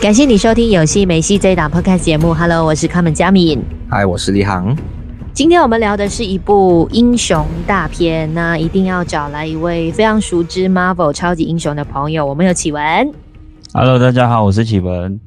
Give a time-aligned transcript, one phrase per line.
[0.00, 2.32] 感谢你收听有戏没戏这一档 Podcast 节目。
[2.32, 3.60] Hello，我是卡门佳敏。
[3.90, 4.76] 嗨，我是李航。
[5.34, 12.24] 今天我们聊的是一部英雄大片，那一定要找来一位非常熟知 Marvel 超级英雄的朋友。
[12.24, 13.12] 我们有启文。
[13.74, 15.20] Hello，大家好，我是启文。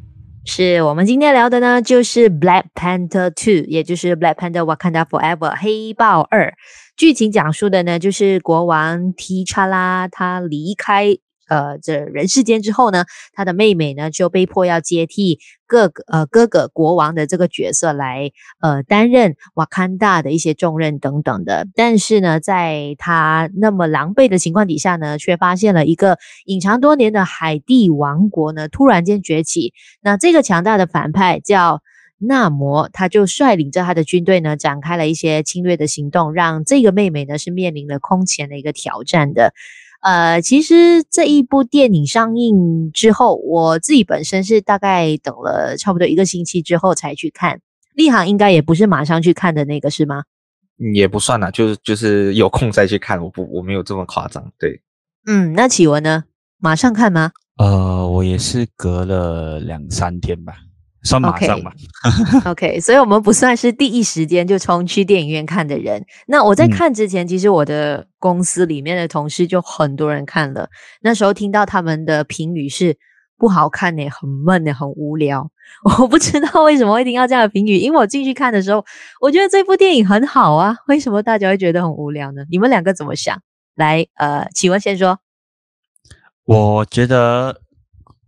[0.46, 6.54] 是我们今天聊的呢，就是 Black Panther Two，也就是 Black Panther Wakanda Forever 黑豹二。
[6.96, 11.18] 剧情讲述的呢，就是国王提查拉他离开。
[11.52, 13.04] 呃，这人世间之后呢，
[13.34, 18.32] 他的妹妹呢就被迫要接替哥哥呃哥哥国王的这个角色来
[18.62, 21.68] 呃担任瓦坎达的一些重任等等的。
[21.76, 29.74] 但是呢，在他那么狼狈的情况底下呢，却发现了一个隐藏多年的海地王国呢突然间崛起。
[30.02, 31.82] 那这个强大的反派叫
[32.18, 39.54] 纳摩，他就率领着他的军队呢展开了一些侵略的行动，让这个妹妹呢是面临了空前的一个挑战的。
[40.02, 47.62] 呃，其实这一部电影上映之后，我自己本身是大概等了差不多一个星期之后才去看。
[47.94, 50.24] 立航应该也不是马上去看的那个是吗？
[50.96, 54.44] 也不算啦，就是就是有空再去看，我不我没有这么夸张。
[54.58, 54.82] 对，
[55.28, 56.24] 嗯，那启文呢？
[56.58, 57.32] 马上看吗？
[57.58, 60.56] 呃，我也是隔了两三天吧。
[61.04, 61.74] 算马上吧。
[62.46, 66.06] OK， 所以我们不算是第一时间就冲去电影院看的人。
[66.28, 70.70] 那我在看之前，嗯、其实我的公司里面的同事就很多人看了。
[71.02, 72.98] 那时候听到他们的评语是
[73.38, 75.50] 不好看呢，很闷呢，很无聊。
[76.00, 78.86] 我不知道为什么会听到这样的评语，因为我进去看的时候，
[79.22, 80.76] 我觉得这部电影很好啊。
[80.88, 82.44] 为什么大家会觉得很无聊呢？
[82.52, 83.42] 你们两个怎么想？
[83.76, 85.20] 来，呃，启文先说。
[86.46, 87.62] 我觉得。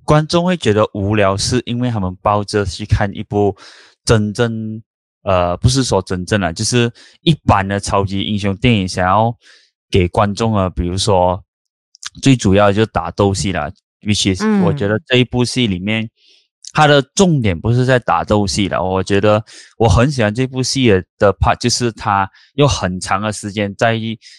[0.05, 3.55] 观众会觉得无聊，是因为他们抱着去看一部
[4.03, 4.81] 真正，
[5.23, 9.33] 呃，不是说真正的，就是一般的超级英雄电影，想要
[9.89, 11.41] 给观众啊，比如说
[12.21, 13.71] 最主要的就是打斗戏啦。
[14.01, 16.09] 尤其是我觉得这一部戏里面，
[16.73, 18.83] 它的重点不是在打斗戏了。
[18.83, 19.41] 我觉得
[19.77, 23.97] 我很喜欢这部戏的 part，就是它用很长的时间在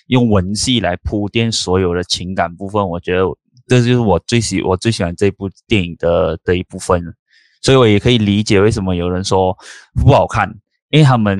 [0.09, 2.87] 用文戏来铺垫所有的情感部分。
[2.87, 3.25] 我觉得。
[3.67, 7.03] 这就是我最喜我最喜欢这部电影的的一部分，
[7.63, 9.57] 所以我也可以理解为什么有人说
[9.95, 10.49] 不好看，
[10.91, 11.37] 因为他们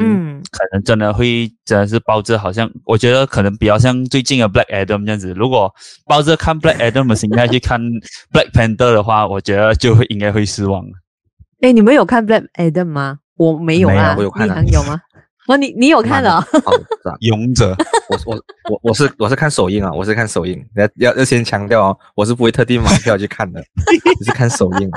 [0.51, 5.73] 可能真的会真的是抱着好像我觉得可能比较像最近的 Black Adam 这样子，如果
[6.07, 7.81] 抱着看 Black Adam 的心态去看
[8.33, 10.85] Black Panther 的话，我觉得就会应该会失望。
[11.61, 13.19] 哎，你们有看 Black Adam 吗？
[13.37, 15.01] 我没有啊，没有，我有看啊，你有吗？
[15.47, 16.43] 哦，你你有看了？
[17.21, 17.77] 勇者，
[18.09, 23.63] 我我我我是我是看首映啊，我是看首映，要要要先强调哦，我是不会特地买票去看的，
[24.19, 24.91] 只是看首映。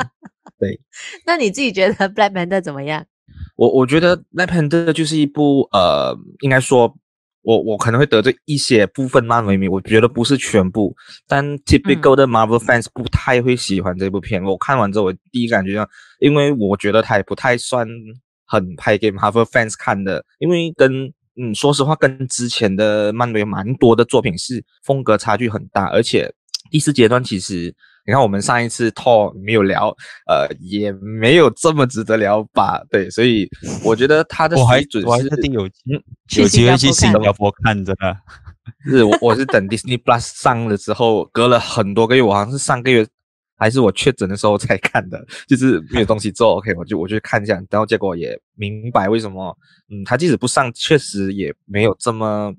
[0.57, 0.79] 对，
[1.27, 3.05] 那你自己觉得 Black Panther 怎么样？
[3.57, 6.95] 我我觉得 Black Panther 就是一部呃，应该说，
[7.41, 10.95] 我我可能会得罪一些部分漫威迷，我觉得不是全部，
[11.27, 14.41] 但 typical 的 Marvel fans 不太会喜欢这部片。
[14.41, 15.87] 嗯、我看完之后，我第一感觉上，
[16.19, 17.85] 因为我觉得它也不太算。
[18.47, 26.33] 很拍给 Marvel fans 看的，因为跟嗯，说实话，跟之前的漫威蛮多的作品是风格差距很大，而且
[26.71, 27.71] 第四阶段其实，
[28.07, 29.95] 你看我们上一次 Thor 没有聊，
[30.27, 32.81] 呃，也没有这么值得聊吧？
[32.89, 33.47] 对，所以
[33.83, 36.01] 我觉得他的水准是，我还是挺有嗯，
[36.37, 37.95] 有机会去新加坡看的。
[38.89, 43.05] 是，我我是等 Disney Plus 上了之后，隔了很多个月，我好像是上个月。
[43.57, 49.57] 还是我确诊的时候才看的，就是没有东西做，OK，我就我就看一下，然后结果也明白为什么，
[49.89, 52.53] 嗯，他即使不上，确实也没有这么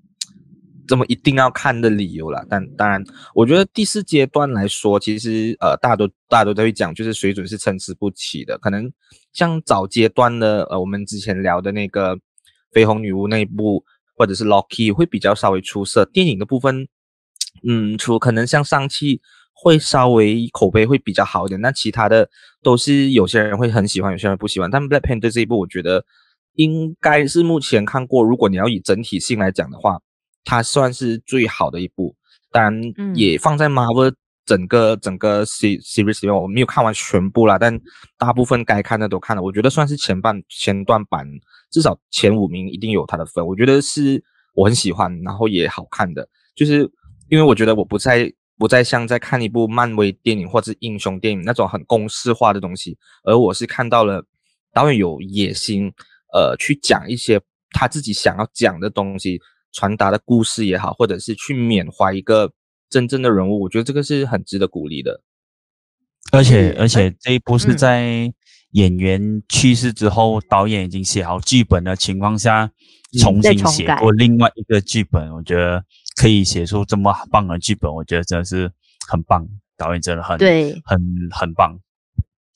[0.88, 2.44] 这么一定要看的理由了。
[2.50, 3.00] 但当然，
[3.32, 8.58] 我觉得第四阶段来说，其实呃，大家都大家都会讲，就是水准是参差不齐的。
[8.58, 8.90] 可能
[9.32, 12.18] 像早阶段的呃，我们之前聊的那个
[12.72, 13.84] 绯红女巫那一部，
[14.16, 16.04] 或者是 Loki 会比较稍微出色。
[16.06, 16.88] 电影的部分，
[17.62, 19.20] 嗯，除可能像上期。
[19.60, 22.30] 会稍微口碑会比较好一点，那其他的
[22.62, 24.70] 都是有些人会很喜欢，有些人不喜欢。
[24.70, 26.04] 但 Black Panther 这一部，我觉得
[26.54, 29.98] 应该是目前看过，如果你要以整体性来讲的话，
[30.44, 32.14] 它算是最好的一部。
[32.52, 32.80] 当然，
[33.16, 34.14] 也放在 Marvel
[34.46, 37.76] 整个整个 series 里面，我没有看完全部啦，但
[38.16, 39.42] 大部分该看的都看了。
[39.42, 41.26] 我觉得算是前半前段版，
[41.72, 43.44] 至少前五名一定有它的分。
[43.44, 44.22] 我觉得是
[44.54, 46.88] 我很喜欢，然后也好看的，就是
[47.28, 48.32] 因为我觉得我不在。
[48.58, 54.24] 不再像在看一部漫威电影或者英雄电影那种很公式化的东西，而我是看到了
[54.74, 55.92] 导演有野心，
[56.34, 57.40] 呃，去讲一些
[57.70, 59.40] 他自己想要讲的东西，
[59.72, 62.52] 传达的故事也好，或者是去缅怀一个
[62.90, 65.22] 真正的人物，我觉得这个是很值得鼓励的。
[66.32, 68.32] 而且，而且这一部是在
[68.72, 72.70] 演员去世之后，导演已经写好剧本的情况下，
[73.20, 75.84] 重新写过另外一个剧本，我觉得。
[76.18, 78.70] 可以写出这么棒的剧本，我觉得真的是
[79.08, 81.00] 很棒，导演真的很对，很
[81.30, 81.78] 很棒。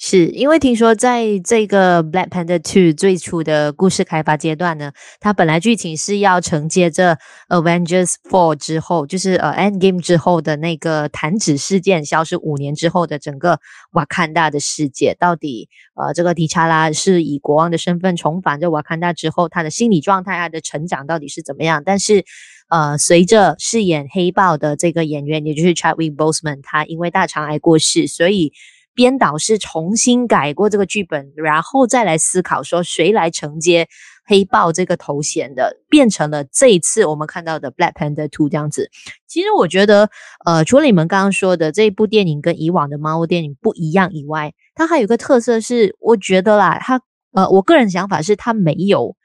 [0.04, 4.90] 是因为听说在这个 Black Panther Two 最初的故事开发阶段呢，
[5.20, 7.16] 它本来剧情是要承接着
[7.49, 13.60] Avengers Four 之后，就是呃 Endgame 之后的那个弹指事件消失五年之后的整个
[13.93, 21.81] 瓦坎达的世界，到底呃这个提查拉是以国王的身份重返这瓦坎达之后，他的心理状态、他的成长到底是怎么样？
[21.87, 22.25] 但是
[22.69, 28.52] 呃随着饰演黑豹的这个演员，也就是 Chadwick Boseman，他因为大肠癌过世，所以。
[28.94, 33.88] 编导是重新改过这个剧本，然后再来思考说谁来承接
[34.24, 38.90] 黑豹这个头衔的，变成了这一次我们看到的 Black Panther Two 这样子。
[39.26, 40.10] 其实我觉得，
[40.44, 47.00] 呃，除了你们刚刚说的这一部电影跟以往的 Marvel 电影不一样以外，它还有一个特色是，我觉得啦，它
[47.32, 49.16] 呃，我个人想法是它没有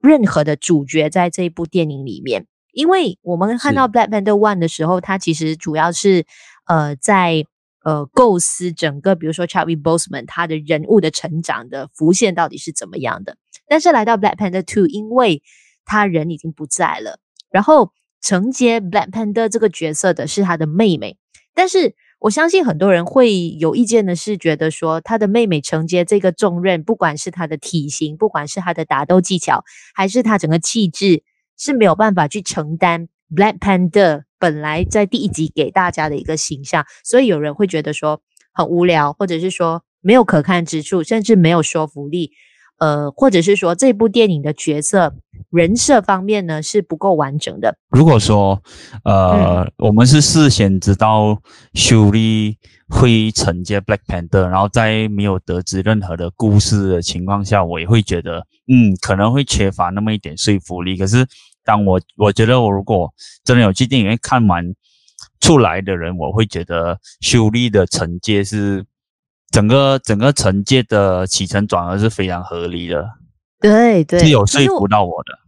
[0.00, 6.24] 任何的主角在这一部电影里面，因为我们看到 Black Panther One 的时候，它其实主要是
[6.66, 7.44] 呃在。
[7.86, 13.36] 呃，构思整个，比如说 c h a d w i c Boseman 他的人物的成长的浮现到底是怎么样的？
[13.68, 15.40] 但是来到 Black Panther Two，因为
[15.84, 21.16] 他人已经不在了，然后承接 Black Panther 这个角色的是他的妹妹。
[21.54, 29.62] 但是我相信很多人会有意见的是，觉得说他的妹妹承接这个重任，不管是他的体型，不管是他的打斗技巧，
[29.94, 31.22] 还是他整个气质，
[31.56, 34.24] 是没有办法去承担 Black Panther。
[34.46, 38.20] 本来在第一集给大家的一个形象，所以有人会觉得说
[38.52, 42.30] 很无聊，或者是说没有可看之处，甚至没有说服力，
[42.78, 45.16] 呃，或者是说这部电影的角色
[45.50, 47.76] 人设方面呢是不够完整的。
[47.90, 48.62] 如果说
[49.02, 51.42] 呃、嗯、我们是事先知道
[51.74, 52.56] 修丽
[52.88, 60.96] 会承接 Black Panther，然后在没有得知任何的故事的情况下，我也会觉得嗯可能会缺乏那么一点说服力。
[60.96, 61.26] 可是。
[61.66, 63.12] 当我我觉得我如果
[63.44, 64.64] 真的有去电影院看完
[65.40, 68.86] 出来的人，我会觉得修丽的承接是
[69.50, 73.04] 整个整个承接的起承转合是非常合理的。
[73.60, 75.38] 对对，是有说服到我的。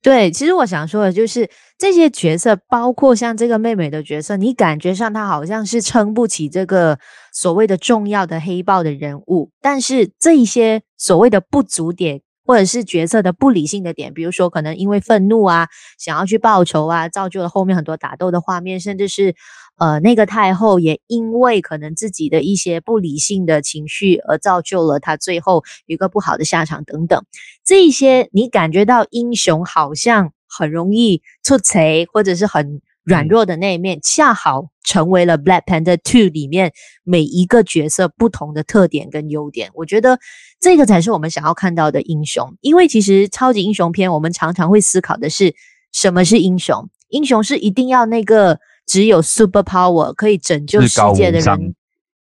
[0.00, 6.98] 对，其实我想说的就是这些角色，包括像这个妹妹的角色，你感觉上她好像是撑不起这个
[7.32, 12.22] 所谓的重要的黑豹的人物，但是这一些所谓的不足点。
[12.46, 19.34] 或者是角色的不理性的点，比如说可能因为愤怒啊，想要去报仇啊，造就了后面很多打斗的画面，甚至是
[19.76, 27.24] 呃那个太后也因为可能自己的一些不理性的情绪而造就了她最后一个不好的下场等等，
[27.64, 32.80] 这一些你感觉到英雄好像很容易出贼，或者是很。
[33.06, 36.72] 软弱的那一面，恰好成为了《Black Panther Two》里面
[37.04, 39.70] 每一个角色不同的特点跟优点。
[39.74, 40.18] 我觉得
[40.58, 42.56] 这个才是我们想要看到的英雄。
[42.62, 45.54] 因为其实超级英雄片，我们常常会思考的是
[45.92, 46.88] 什么是英雄？
[47.10, 48.58] 英雄是一定要那个
[48.88, 51.76] 只有 super power 可以拯救世界的人，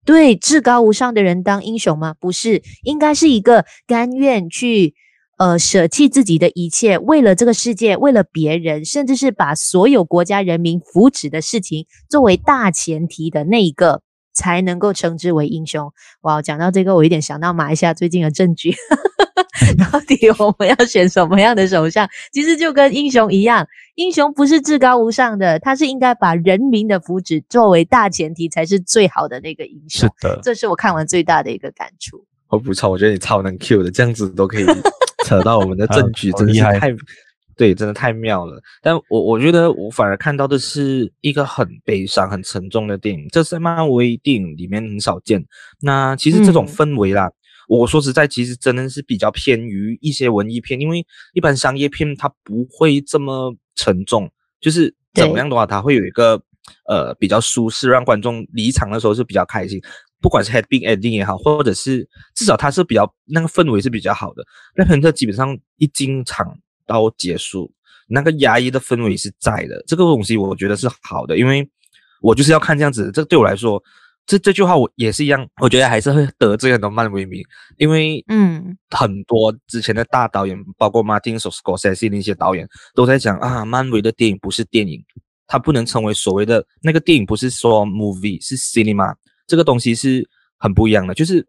[0.05, 2.15] 对，至高无上的人当英雄吗？
[2.21, 4.95] 不是，应该是一个甘愿去。
[5.37, 14.03] 呃，舍弃自己的一切，为了这个世界，为了别人，甚至是把所有国家人民福祉的事情作为大前提的那一个，
[14.33, 15.93] 才能够称之为英雄。
[16.21, 18.73] 哇，讲到这个，我有点想到马来西亚最近的政局，
[19.91, 22.09] 到底我们要选什么样的首相？
[22.33, 23.67] 其实就跟英雄一样，
[23.97, 30.09] 英雄不是至高无上的，他是应该把人民的福祉作为大前提，才是最好的那个英雄。
[30.09, 32.25] 是的，这是我看完最大的一个感触。
[32.49, 34.65] 我不错，我觉得你超能 Q 的，这样子都可以。
[35.25, 36.95] 扯到我们的 证据，真的是太，
[37.57, 38.61] 对，真的太妙了。
[38.83, 45.45] 但我我觉得我反而看到的是一个很悲伤、很沉重的电影，这是漫威电影里面很少见。
[45.81, 47.33] 那其实这种氛围啦，嗯、
[47.69, 56.41] 我说实在，其实真的是比较偏于一些文艺片，因为一般商业片它不会这么沉重，就是怎么样的话，它会有一个
[56.89, 59.81] 呃比较舒适，让观众离场的时候是比较开心。
[60.25, 64.43] 不管是 happy ending 也好，或者是至少它是比较那个氛围是比较好的。
[64.75, 66.47] 那很特基本上一进场
[66.87, 67.71] 到结束，
[68.09, 69.85] 那个压抑的氛围是在的。
[69.87, 71.69] 这个东西我觉得是好的，因为
[72.23, 73.11] 我就是要看这样子。
[73.13, 73.79] 这对我来说，
[74.25, 77.43] 这这句话我也是一样，我觉得还是会得罪很多漫威迷，
[77.77, 85.05] 因为嗯，很多之前的大导演，包括 Martin Scorsese 那些导演都在讲啊，漫威的电影不是电影，
[85.47, 89.15] 它不能成为所谓的那个电影，不是说 movie 是 cinema。
[89.47, 91.47] 这个东西是很不一样的，就是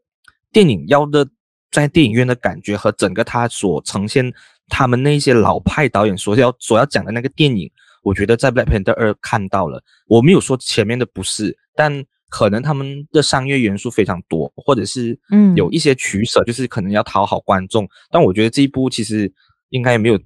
[0.52, 1.28] 电影要的
[1.72, 4.34] 在电影院的感觉和整个他所呈现
[4.68, 7.70] 他们那些老派导演所要所要讲的那个电影，
[8.04, 9.84] 我觉得在《Black Panther 二》看到了。
[10.08, 17.88] 我没有说前面的不是，但可能他们的商业元素非常多，或者是嗯有一些取舍，就是可能要讨好观众。
[18.10, 19.32] 但我觉得这一部其实
[19.70, 20.20] 应该也没有，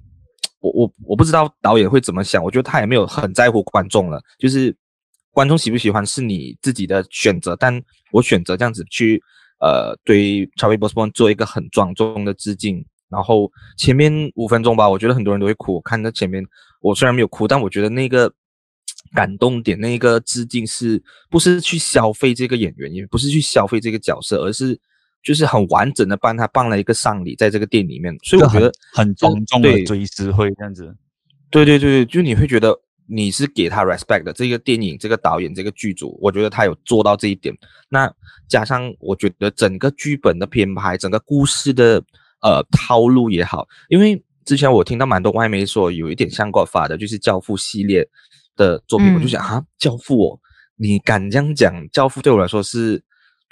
[0.60, 4.76] 我我我不知道导演会怎么想，我觉得他也没有很在乎观众了，就是。
[5.32, 7.82] 观众喜不喜欢是你自己的选择，但
[8.12, 9.22] 我选择这样子去
[9.60, 12.84] 呃对 Chadwick Boseman 做一个很庄重的致敬。
[13.08, 15.74] 然后前面五分钟吧，我觉得很多人都会哭。
[15.74, 16.44] 我看到前面，
[16.80, 18.32] 我虽然没有哭，但我觉得那个
[19.14, 24.78] 感动点，那个致敬是不是去消费这个演员，也不是去消费这个角色，而是
[25.24, 28.16] 就是很完整的帮他办了一个丧礼，在这个店里面。
[28.22, 30.94] 所以我觉得很庄重的追思会这样子。
[31.50, 34.32] 对对对，就你会觉得你是给他 respect 的。
[34.32, 37.54] 这个电影、这个导演、这个剧组，我觉得他有做到这一点。
[37.88, 38.10] 那
[38.48, 42.02] 加上我觉得整个剧本的编排，整个故事的。
[42.42, 48.08] 呃，套路也好，因为之前我听到蛮多外媒说有一点像 Godfather 的，就是《教父》系列
[48.56, 50.40] 的作品，嗯、我就想啊，《教父》哦，
[50.76, 53.04] 你敢这样讲，《教父》对我来说是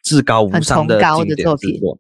[0.03, 1.99] 至高无上的经典之作。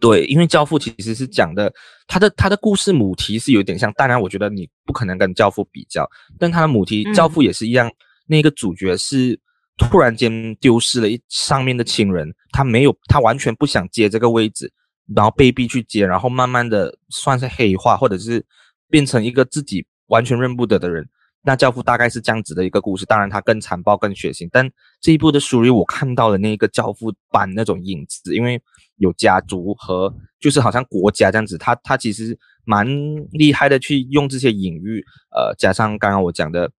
[0.00, 1.70] 对，因为《教父》其实是讲的，
[2.06, 7.92] 他的他的故事母题是有点像，当然我觉得你不可能跟《教父》比较，但他的母题《教父》也是一样，嗯、
[8.26, 9.38] 那个主角是
[9.76, 14.72] 突然间丢失了一上面的亲人，他没有，他完全不想接这个位置。
[15.14, 18.44] 然后被逼去接，然后慢慢的算是黑化，或者是
[18.90, 21.08] 变成一个自己完全认不得的人。
[21.44, 24.48] 那教父大概是这样子的一个故事，当然它更残暴、更血腥。
[24.50, 24.68] 但
[25.00, 28.60] 这一部的属于，我看到了那个教父般那种影子，因为
[28.96, 32.36] 有家族和就是好像国家这样子，他他其实
[32.66, 32.86] 蛮
[33.30, 36.70] 厉害的，去用这些隐喻，呃，加上刚刚我讲的，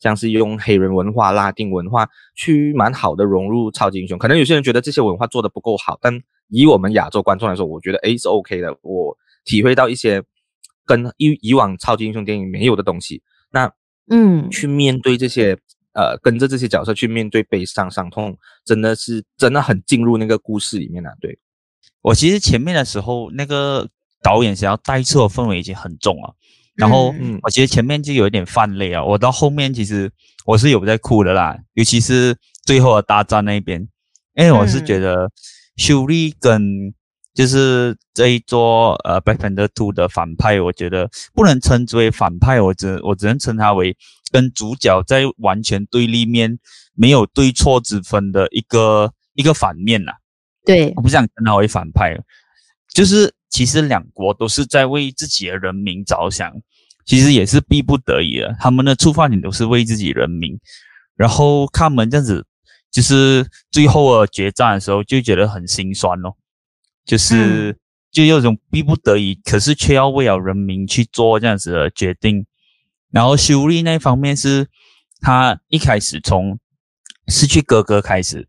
[0.00, 4.16] 像是用黑人文化、拉丁文化去蛮好的融入超级英雄。
[4.16, 6.18] 可能有些人觉得这些文化做的不够好，但
[6.48, 8.74] 以我们亚洲观众来说，我觉得 A 是 OK 的。
[8.82, 10.22] 我体会到一些
[10.86, 13.22] 跟以以往超级英雄电影没有的东西。
[13.50, 13.70] 那
[14.10, 15.58] 嗯，去面对这些
[15.94, 21.14] 呃，跟着这些角色去面对悲伤伤痛，真的是真的很进入那个故事里面了、啊。
[21.20, 21.38] 对，
[22.00, 23.88] 我其实前面的时候，那个
[24.22, 26.34] 导演想要带出的氛围已经很重了。
[26.74, 29.04] 然后，嗯，我觉得前面就有一点泛泪啊。
[29.04, 30.10] 我到后面其实
[30.46, 33.88] 我是有在哭的啦，尤其是最后的大战那边，
[34.34, 35.30] 因为我是觉得。
[35.74, 36.92] 修丽跟
[37.32, 43.96] 就是这一座呃《Black Panther Two》的反派，我觉得不能称之为反派，我只我只能称他为
[44.30, 46.58] 跟主角在完全对立面，
[46.94, 50.16] 没有对错之分的一个一个反面呐、啊。
[50.66, 52.14] 对，我不想称他为反派，
[52.92, 56.52] 就是其实两国都是在为自己的人民着想，
[57.04, 60.58] 其实也是逼不得已的，他们的出发点都是为自己人民，
[61.14, 62.44] 然后看他们这样子。
[62.90, 66.34] 就是最后的决战的时候，就觉得很心酸哦。
[67.06, 67.78] 就是
[68.10, 72.44] 就有种逼不得已，可是却要为了人民去做这样子的决定。
[73.10, 74.68] 然后修莉那方面是，
[75.22, 76.58] 他一开始从
[77.28, 78.46] 失去哥哥开始，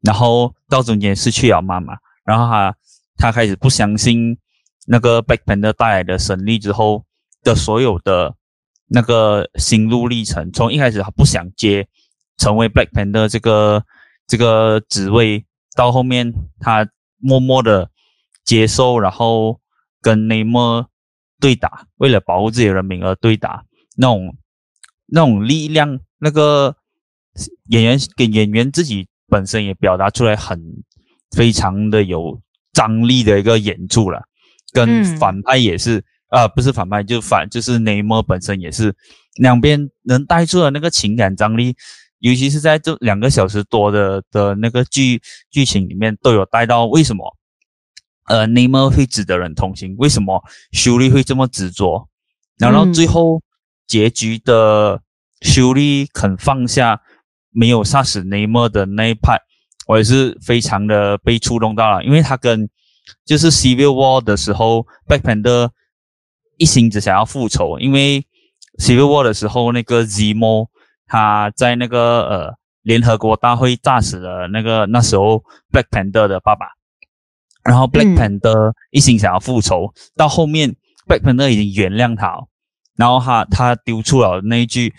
[0.00, 2.74] 然后到中间失去了妈妈，然后他
[3.16, 4.38] 他开始不相信
[4.86, 7.04] 那个 Black Panther 带来的胜利之后
[7.42, 8.34] 的所有的
[8.88, 11.88] 那个心路历程，从一开始他不想接。
[12.38, 13.82] 成为 Black Panther 这个
[14.26, 17.90] 这个职位，到后面他默默的
[18.44, 19.58] 接受，然后
[20.02, 20.86] 跟内莫
[21.40, 23.64] 对打，为了保护自己的人民而对打，
[23.96, 24.36] 那种
[25.06, 26.76] 那种力量，那个
[27.70, 30.60] 演员给演员自己本身也表达出来很
[31.34, 32.38] 非常的有
[32.76, 34.20] 张力的一个演出了，
[34.72, 38.94] 跟反派也是啊、嗯呃，不是反派就反就是内莫本身也是
[39.36, 41.74] 两边能带出的那个情感张力。
[42.18, 47.36] 尤其是在这两个小时多的的那个剧剧情里面，都有带到为什么，
[48.28, 49.94] 呃，内莫会值得人同情？
[49.98, 50.42] 为什么
[50.72, 52.08] 修莉会这么执着？
[52.58, 53.42] 然后最后
[53.86, 55.02] 结局的
[55.42, 57.02] 修莉肯放下，
[57.50, 59.38] 没有杀死内莫的那一派，
[59.86, 62.68] 我也是非常的被触动到了，因为他跟
[63.24, 65.70] 就是 Civil War 的时候，Black Panther
[66.58, 68.26] 一心只想要复仇，因为
[68.78, 70.68] Civil War 的时候那个 Zemo。
[71.08, 76.66] 他在那个呃联合国大会炸死了那个那时候 Black Panther 的爸爸，
[77.62, 80.74] 然后 Black Panther 一心想要复仇，嗯、到后面
[81.06, 82.44] Black Panther 已经原谅他，
[82.96, 84.92] 然后他他丢出了那一句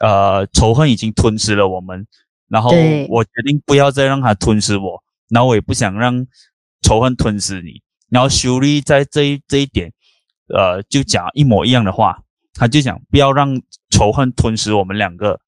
[0.00, 2.06] 呃仇恨已经吞噬了我们，
[2.48, 2.70] 然后
[3.08, 6.26] 我决定不要再让他吞噬我，然后我也不想让
[6.82, 9.92] 仇恨吞噬你，然后修丽在这一这一点
[10.48, 12.22] 呃就讲一模一样的话。
[12.54, 15.38] 他就讲不要让仇恨吞噬我们两个，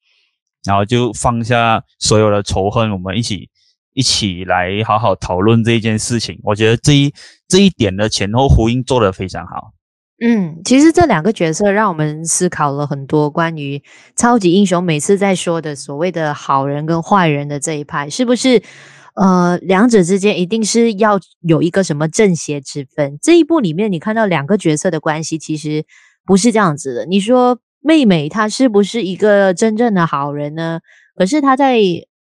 [0.62, 3.50] 然后就放下所有的仇恨，我们一起
[3.95, 6.38] 一起来好好讨论这一件事情。
[6.45, 7.12] 我觉得这一
[7.49, 9.73] 这一点的前后呼应做得非常好。
[10.21, 13.83] 嗯，其实这两个角色让我们思考了很多关于
[14.17, 18.62] 超级英雄每次在说的所谓的好人跟坏人的这一派，是不是
[19.15, 23.19] 呃两者之间一定是要有一个什么正邪之分？
[23.21, 25.85] 这一部里面你看到两个角色的关系，其实。
[26.27, 27.07] 不是这样子的。
[27.07, 30.81] 你说妹妹她是不是一个真正的好人呢？
[31.17, 31.81] 可是她在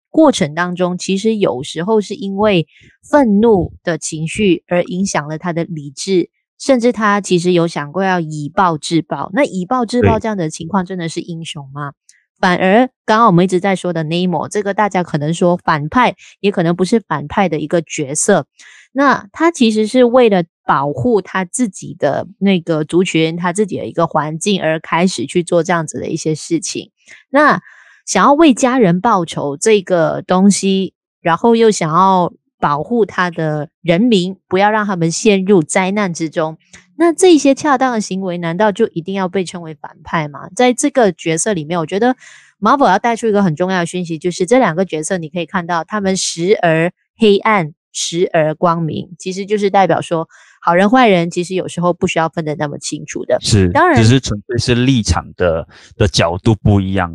[0.09, 2.65] 过程当中，其实有时候是因为
[3.07, 6.29] 愤怒的情绪而影响了他的理智，
[6.61, 9.31] 甚至他其实有想过要以暴制暴。
[9.33, 11.93] 那以暴制暴这样的情况，真的是英雄吗？
[12.39, 18.45] 反而，刚刚我们一直在说的 Namor，这个大家可能说反派，也可能不是反派的一个角色。
[18.91, 26.91] 那他其实是为了保护他自己的那个族群，他自己的一个环境而开始去做这样子的一些事情。
[27.29, 27.61] 那
[28.05, 36.57] 想要为家人报仇这个东西，然后又想要保护他的人民，不要让他们陷入灾难之中。
[36.95, 40.47] 那这些恰当的行为，难道就一定要被称为反派吗？
[40.55, 42.15] 在这个角色里面，我觉得
[42.59, 50.29] Marvel 要带出一个很重要的讯息，就是这两个角色，你可以看到他们时而黑暗，时而光明，其实就是代表说，
[50.61, 53.39] 好人坏人其实有时候不需要分得那么清楚的。
[53.41, 57.11] 是，当然，只是纯粹是立场的的角度不一样。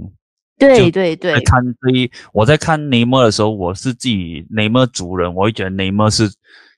[0.59, 1.35] 对对对。
[1.35, 6.29] 在看这一，我在看内莫的时候，我是自己内莫族人，我会觉得内莫是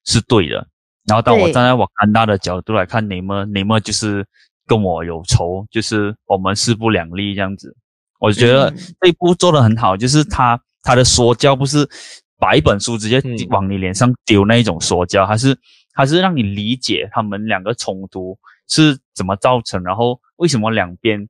[0.05, 0.67] 是对的。
[1.07, 4.27] 然后，当我站在瓦坎达的角度来看内莫，内莫就是
[4.67, 7.75] 跟我有仇，就是我们势不两立这样子。
[8.21, 8.71] 我觉得
[9.01, 11.89] 这一部做得很好，就是他他的说教不是
[12.37, 15.57] 把一本书直接往你脸上丢那一种说教，还是
[15.95, 18.37] 还是让你理解他们两个冲突
[18.69, 21.29] 是怎么造成，然后为什么两边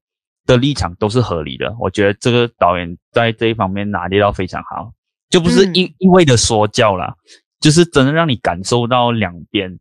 [0.49, 1.73] 的立场都是合理的。
[1.79, 4.91] 我觉得这个导演在这一方面拿捏到非常好，
[5.31, 7.15] 就不是一一味的说教啦。
[7.61, 9.79] 就是真的让你感受到两边，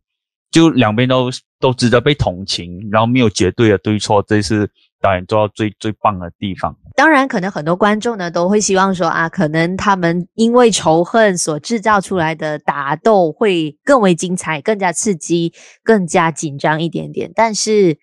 [0.50, 4.68] 就两边都都值得被同情，然后没有绝对的对错，这是
[5.00, 6.76] 导演做到最最棒的地方。
[6.96, 15.52] 当然，可能很多观众呢都会希望说啊，可能他们因为仇恨所制造出来的打斗会更为精彩、更加刺激、
[15.84, 17.30] 更加紧张一点点。
[17.32, 17.96] 但是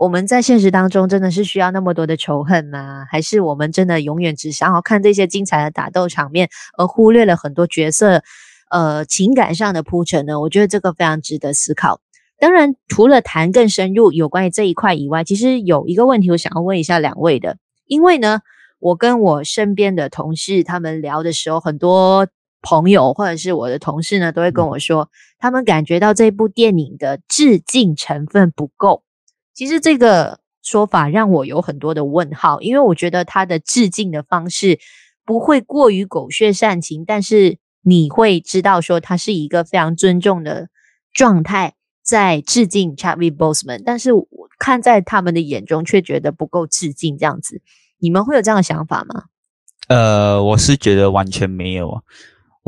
[0.00, 3.04] 我们在现实当中真的是需要那么多的仇恨吗？
[3.10, 8.22] 还是我们真的永远只想要看这些精彩的打斗场面，而忽略了很多角色？
[8.70, 12.00] 呃，情感上的铺陈呢，我觉得这个非常值得思考。
[12.38, 18.40] 当然，除了谈更深入有关于这一块以外，其实有一个问题我想要问一下两位的，因为呢，
[18.78, 22.26] 我跟我身边的同事他们聊的时候，很多
[22.62, 29.02] 朋友或者是我的同事呢，都会跟我说，他们感觉到这部电影的致敬成分不够。
[29.54, 34.78] 其实这个说法让我有很多的问号，因为我觉得他的致敬的方式
[35.24, 37.58] 不会过于狗血煽情，但是。
[37.82, 40.68] 你会知道说他是一个非常尊重的
[41.14, 44.26] 状态，在致敬 Chadwick Boseman，但是我
[44.58, 47.62] 看在他们的眼中却觉得不够致敬这样子，
[47.98, 49.24] 你们会有这样的想法吗？
[49.88, 52.02] 呃，我是觉得完全没有啊，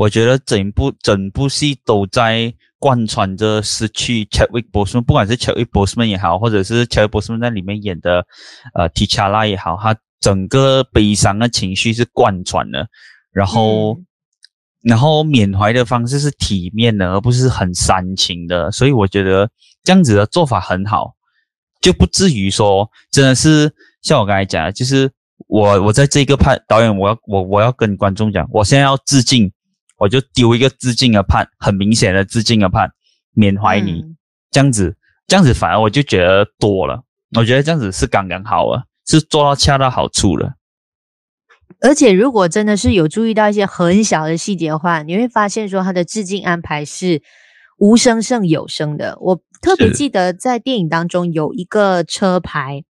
[0.03, 8.25] 我觉得整部整部戏都在贯穿着失去 Chadwick Boseman，不管是 Chadwick Boseman 也好，或者是 Chadwick Boseman 在里面演的
[8.75, 12.89] 呃 T'Challa 也好，他整个悲伤的情绪是贯穿的，
[13.33, 13.95] 然后。
[13.95, 14.07] 嗯
[14.85, 19.49] 然后缅怀的方式是体面的，而不是很煽情的，所以我觉得
[19.85, 21.13] 这样子的做法很好，
[21.81, 25.09] 就不至于说真的是像我刚才讲的，就是
[25.47, 29.53] 我我在这个判导演，我要我我要跟观众讲，我现在要致敬，
[30.03, 32.91] 我就丢一个致敬的判，很明显的致敬的判，
[33.35, 34.17] 缅怀你，嗯、
[34.51, 34.97] 这样子
[35.29, 37.05] 这样子反而我就觉得多了，
[37.37, 40.55] 我觉得这样子是刚刚好啊，是做到恰到好处了。
[41.81, 47.23] 而且，如果真的是有注意到一些很小的细节的话，你会发现说他的致敬安排是
[47.79, 49.17] 无声胜有声的。
[49.21, 52.83] 我特别记得在电影当中有一个车牌，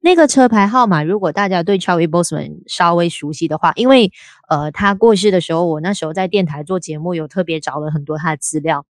[0.00, 4.12] 那个车牌号码，如果大家对 Charlie Boseman 稍微熟悉的话，因为
[4.48, 8.86] 呃他过世的时候，我那时候在电台做节目，有特别找了很多他的资料。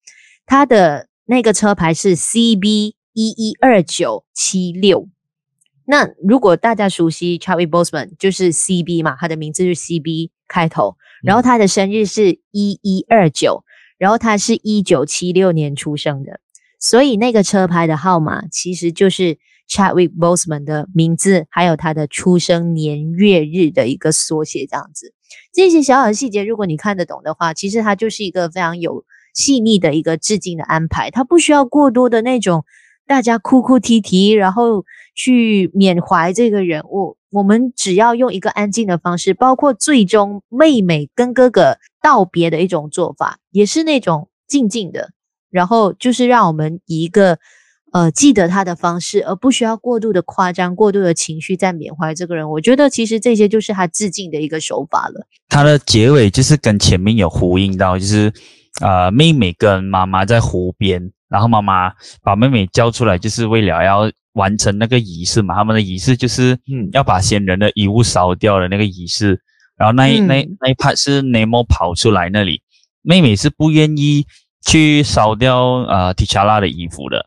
[0.47, 5.09] 他的那个车牌是 CB 一一二九七六。
[5.85, 13.63] 那如果大家熟悉 Charlie Boseman，就是 CB 嘛，他的名字是 CB 开头，然后他的生日是一一二九，
[13.97, 16.41] 然后他是一九七六年出生的，
[16.81, 19.39] 所以那个车牌的号码其实就是
[19.69, 25.13] Chadwick Boseman 的名字，还有他的出生年月日的一个缩写，这样子。
[25.53, 32.65] 这些小小的细节，如果你看得懂的话，其实它就是一个非常有细腻的一个致敬的安排，它不需要过多的那种。
[33.09, 37.17] 大家哭哭啼啼，然后去缅怀这个人物。
[37.31, 45.13] 我们只要用一个安静的方式，包括最终妹妹跟哥哥道别的一种做法，也是那种静静的。
[45.51, 47.39] 然后就是让我们以一个
[47.97, 52.51] 呃记得他的方式，而不需要过度的夸张、过度的情绪在缅怀这个人。
[52.51, 55.27] 我觉得其实这些就是他致敬的一个手法了。
[55.49, 58.31] 他的结尾就是跟前面有呼应到，就是
[58.83, 61.11] 呃妹妹跟妈妈在湖边。
[61.29, 61.91] 然后妈妈
[62.23, 65.57] 把妹妹叫出来，就是为了要完成那个仪式嘛。
[65.57, 69.41] 他们的仪式就是，嗯，要把先人的遗物烧掉的那个仪式。
[69.77, 72.63] 然后那一、嗯、那那一 part 是 Namor 跑出来那里，
[73.03, 74.25] 妹妹是不愿意
[74.65, 77.27] 去烧掉呃 T'Challa 的衣服的，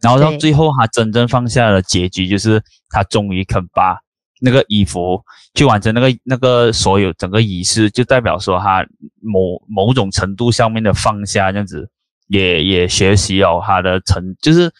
[0.00, 3.98] 然后到最后他真正放下的结局就是他终于肯把
[4.40, 5.22] 那个衣服
[5.54, 8.86] 去完成那个那个所有整个仪式，就代表说他
[9.20, 11.90] 某某种程度上面的放下，这样子
[12.28, 14.72] 也也学习了他的成，就是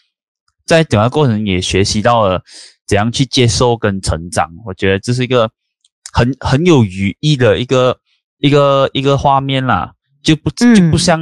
[0.65, 2.41] 在整个过程也学习到了
[2.85, 5.49] 怎样去接受跟成长，我觉得这是一个。
[6.13, 7.99] 很很有寓意的一个
[8.39, 9.91] 一个一个画面啦，
[10.23, 11.21] 就不就不像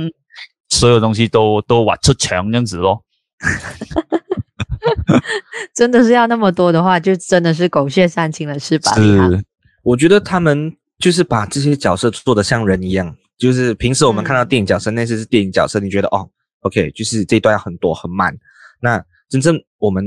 [0.70, 3.04] 所有东西都都挖出墙这样子咯。
[5.74, 8.94] 真的是要那么多的话，就真的是狗血煽情了，是吧？
[8.96, 9.44] 是，
[9.84, 16.28] 我觉得他们就是把这些角色做得像人一样，就是平时我们看到电影角色，嗯、那些是电影角色，你觉得哦
[16.62, 18.36] ，OK，就是这一段很多很满。
[18.82, 20.06] 那真正我们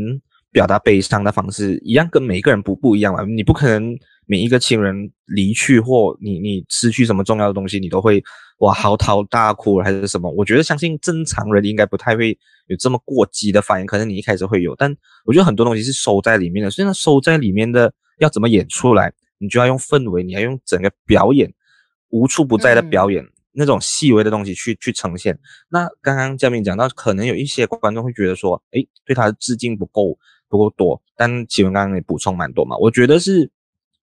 [0.51, 3.97] 表达悲伤的方式一样，跟每一个人不不一样嘛，你不可能。
[4.31, 8.23] 每一个亲人离去或你你失去什么重要的东西，你都会
[8.59, 10.31] 哇嚎啕大哭还是什么？
[10.31, 14.95] 我觉得相信正常人应该不太会有这么过激的反应，可能你一开始会有，但
[15.25, 21.53] 我觉得很多东西是收在里面的，所以那，收在里面的要怎么演出来，你就要用氛围，你要用整个表演
[22.11, 25.39] 无处不在的表演、嗯、那种细微的东西去去呈现。
[25.69, 30.19] 那刚刚嘉宾讲到，可能有一些观众会觉得说，诶，对他的致敬不够
[30.49, 33.51] 不够多，但启文刚刚也补充蛮多嘛，我觉得是。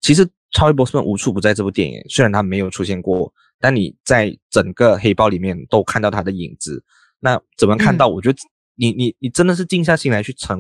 [0.04, 1.54] 其实，超威波斯曼无处不在。
[1.54, 6.84] 这部电影虽然他没有出现过，但你在整个黑豹里面都看到他的影子。
[7.19, 8.08] 那怎么看到？
[8.08, 8.38] 我觉得
[8.76, 10.58] 你你你真的是静下心来去沉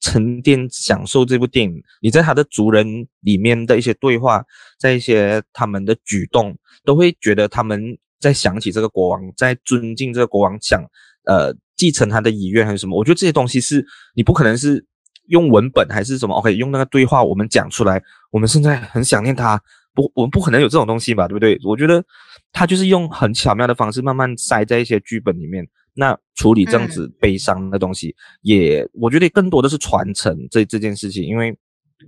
[0.00, 1.82] 沉淀享受这部电影。
[2.00, 4.42] 你在他的族人里面的一些对话，
[4.78, 10.82] 在一些他们的举动，都会觉得他们在想起这个国王，在尊敬这个国王，想
[11.24, 12.98] 呃继承他的遗愿还是什么？
[12.98, 14.86] 我觉得这些东西是你不可能是。
[15.26, 18.02] 用文本还是什么？OK，用那个对话，我们讲出来。
[18.32, 19.62] 我们现在很想念他，
[19.94, 21.58] 不，我们不可能有这种东西吧，对不对？
[21.64, 22.04] 我觉得
[22.52, 25.66] 他就是用很巧妙的方式，慢慢塞在一些剧本里面。
[25.92, 31.54] 那处理这样子悲伤的东西，嗯、也我觉得更多的是传承这这件事情，因为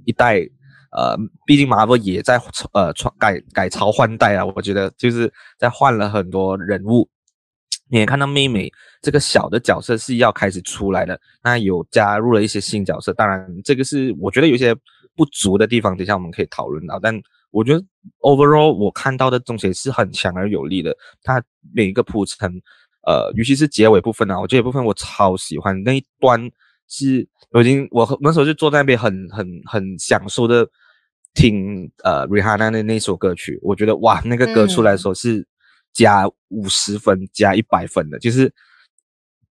[0.05, 0.38] 一代，
[0.92, 2.40] 呃，毕竟 Marvel 也在
[2.73, 7.09] 呃传改改朝换代啊，我觉得就是在换了很多人物。
[7.90, 14.75] 你也看到妹妹这个小的角色是要开始出来的，那有加入了一些新角色，当然这个是我觉得有些
[15.14, 16.99] 不足的地方，等一下我们可以讨论到。
[16.99, 17.14] 但
[17.53, 17.85] 我觉得
[18.23, 21.41] overall 我看到的东西是很强而有力的，它
[21.73, 22.51] 每一个铺陈，
[23.07, 26.51] 呃，尤其是结尾部分啊，我这一部分我超喜欢那一段
[26.88, 30.69] 是，我已经我那时候就坐在那边很很很享受的
[31.35, 35.38] 听呃 Rihanna 的那首歌曲，我觉得哇，那个歌出来的时候是。
[35.38, 35.47] 嗯
[35.95, 38.51] 加五十分，加一百分的，就是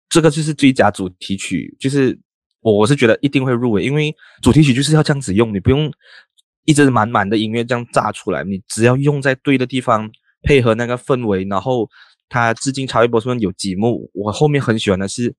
[0.07, 2.17] 这个就是最佳主题曲，就是
[2.61, 5.91] 我我是觉得一定会入围，因为主题曲就是要这样子用，你不用
[6.65, 10.09] 一直满满的音乐这样炸出来，你只要用在对的地方，
[10.43, 11.89] 配合那个氛围，然后
[12.27, 15.35] 他致敬查韦·波斯曼有几幕，我后面很喜欢的是，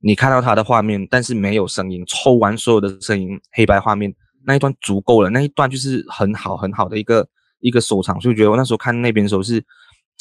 [0.00, 4.14] 你看到他的画面，但是没有声音，抽完所有的声音，黑白画面
[4.44, 7.28] 那一段足够了，那一段就是很好很好的一个
[7.60, 9.64] 一个收场，所以我觉得我那时候看那边的时候是。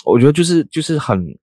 [0.03, 1.35] 我觉得就是就是很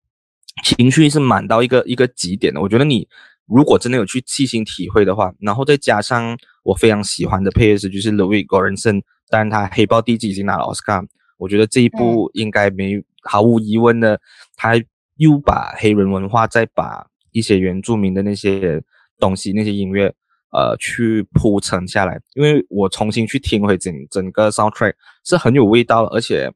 [0.63, 2.62] 情绪是满到一个一个极点的。
[2.62, 3.08] 我觉得你
[3.54, 11.04] 如果真的有去细心体会的话，然后再加上我非常喜欢的配乐师，就是 Ludwig Göransson，当然他黑豹第一季已经拿了奥斯卡，
[11.38, 14.20] 我觉得这一部应该没毫无疑问的，
[14.56, 14.74] 他
[15.18, 18.82] 又把黑人文化再把一些原住民的那些
[19.20, 20.14] 东西那些音乐
[20.52, 22.20] 呃去铺陈下来。
[22.36, 24.94] 因为我重新去听回整整个 soundtrack
[25.26, 26.52] 是很有味道，而且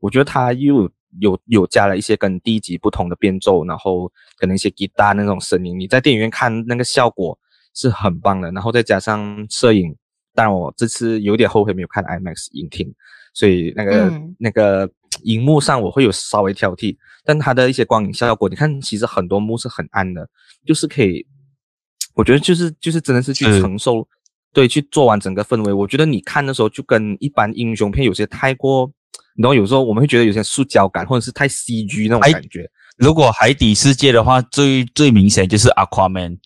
[0.00, 0.90] 我觉得他又。
[1.20, 7.38] 有有加了一些跟第一集不同的变奏，然后可能一些吉他那种声音，你在电影院看那个效果
[7.74, 8.50] 是很棒的。
[8.52, 9.94] 然后再加上摄影，
[10.34, 12.92] 当然我这次有点后悔没有看 IMAX 影厅，
[13.32, 14.90] 所以那个、嗯、那个
[15.22, 16.96] 荧幕上我会有稍微挑剔。
[17.24, 20.28] 但它的一些光影效果，你看其实很多幕是很暗的，
[20.66, 21.26] 就是可以，
[22.14, 24.06] 我觉得就是就是真的是去承受，嗯、
[24.52, 25.72] 对，去做完整个氛围。
[25.72, 28.90] 我觉得你看的时候就跟一般英雄片有些太过。
[29.36, 32.70] 然后有时候我们会觉得有些塑胶感，或者是太 CG 那种感觉。
[32.96, 36.38] 如果海底世界的话，最最明显就是 Aquaman。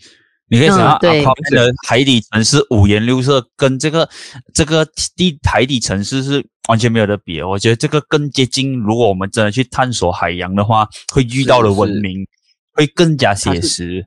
[0.51, 4.09] 你可以想到 Aquaman 的海底城市五颜六色，跟这个
[4.55, 7.43] 这个地海底城市是完全没有的比。
[7.43, 12.27] 我觉得这个更接近，如果我们真的去探索海洋的话，会遇到的文明
[12.73, 14.07] 会更加写实，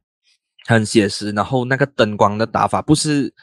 [0.66, 1.30] 很写实。
[1.32, 3.34] 然后那个灯光的打法不是。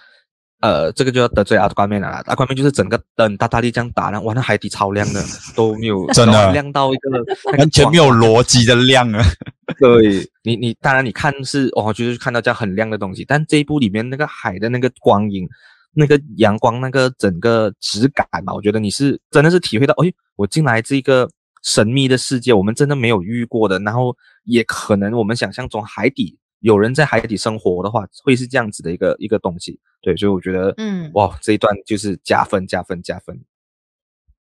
[0.61, 2.09] 呃，这个就要得罪阿瓜面了。
[2.27, 5.23] 阿瓜面就是整个灯大大力这样打，然后哇，那海底超亮的，
[5.55, 7.11] 都没有真的亮到一个
[7.57, 9.23] 完全没有逻辑的亮啊。
[9.79, 15.47] 对你，你当然你看是哦，就是看到这样很亮的东西，但这一部里面那个海的那个光影，
[15.95, 21.29] 那个阳光那个整个质感嘛，我觉得你是真的是体会到，哎，我进来这个
[21.63, 29.79] 神秘的世界，我们真的没有遇过的，然后也可能我们想象中海底有人在海底生活的话，会是这样子的一个一个东西。
[30.03, 33.41] 对，所以我觉得，嗯，哇，这一段就是加分加分加分。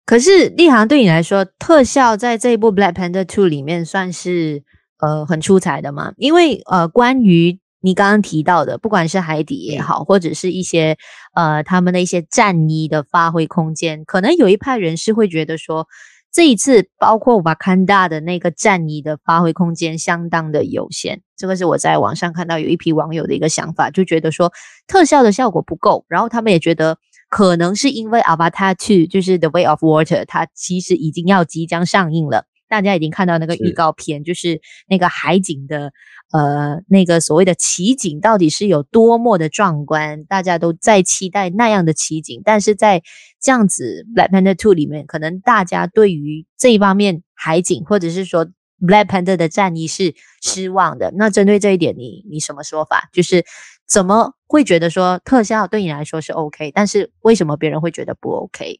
[0.05, 4.63] 可是立航对你来说，特效在这一部《Black Panther Two》里面算是
[4.99, 6.13] 呃很出彩的嘛？
[6.17, 10.97] 因为呃，关于你刚刚提到的，不管是海底也好，或者是一些
[11.35, 15.87] 呃他们的一些战衣的发挥空间，可能有一派人士会觉得说，
[16.31, 21.21] 这一次包括瓦坎达的那个战役的发挥空间相当的有限。
[21.35, 24.51] 这个是我在网上看到有一批网友的一个想法，就觉得说
[24.87, 26.97] 特效的效果不够，然后他们也觉得
[27.29, 28.75] 可能是因为《Avatar 2》
[29.09, 32.45] 就是 The Way of Water，它其实已经要即将上映了。
[32.69, 35.91] 大家已经看到那个预告片，是就是那个海景的，
[36.31, 42.41] 呃，那个所谓的奇景到底是有多么的壮观，大家都在期待那样的奇景。
[42.45, 43.01] 但是在
[43.41, 48.45] 这样子《Black Panther Two》里面，可能大家对于这一方面海景，或者是说
[48.79, 51.11] Black Panther 的战役是失望的。
[51.17, 53.09] 那针对这一点，你你什么说法？
[53.11, 53.43] 就是
[53.87, 58.79] 怎么会觉得说特效对你来说是 OK，但是为什么别人会觉得不 OK？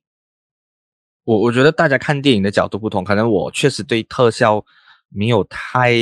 [1.29, 4.65] 我我觉得大家看电影的角度不同，可能我确实对特效
[5.09, 5.93] 没有太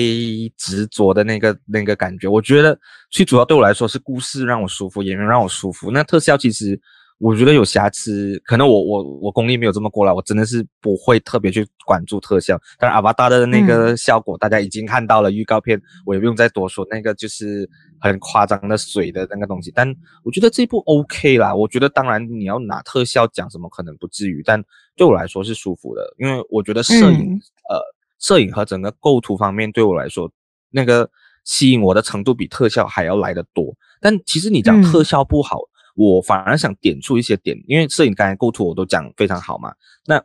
[0.55, 2.29] 执着的那个那个感觉。
[2.29, 5.91] 我觉得最主要对我来说是故事让我舒服，演员让我舒服。
[5.91, 6.79] 那特效其实。
[7.19, 12.59] 我觉得有瑕疵，可能我我我功力没有这么过来，我真的是不会特别去关注特效。
[12.77, 17.67] 但是阿巴达的那个效果，大家已经看到了预告片，我也不用再多说，那个就是
[17.99, 19.71] 很夸张的水的那个东西。
[19.73, 19.91] 但
[20.23, 24.63] 我觉得这部 OK 啦，我觉得当然你要拿特效讲什么可能不至于，但
[24.95, 27.81] 对我来说是舒服的，因为我觉得摄影、嗯、呃
[28.19, 30.31] 摄影和整个构图方面对我来说，
[30.69, 31.09] 那个
[31.45, 33.75] 吸引我的程度比特效还要来得多。
[33.99, 35.57] 但其实你讲特效不好。
[35.57, 39.73] 嗯我反而想点出一些点，因为摄影刚才构图我都讲非常好嘛。
[40.05, 40.23] 那